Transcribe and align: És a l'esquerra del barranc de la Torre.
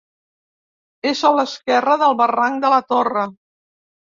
És 1.09 1.21
a 1.29 1.31
l'esquerra 1.39 1.99
del 2.05 2.17
barranc 2.23 2.59
de 2.65 2.73
la 2.77 2.81
Torre. 2.97 3.29